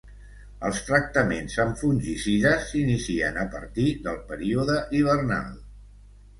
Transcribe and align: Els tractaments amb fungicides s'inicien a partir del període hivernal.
Els 0.69 0.79
tractaments 0.87 1.57
amb 1.65 1.77
fungicides 1.81 2.65
s'inicien 2.71 3.39
a 3.45 3.47
partir 3.55 3.87
del 4.09 4.21
període 4.33 4.83
hivernal. 5.03 5.57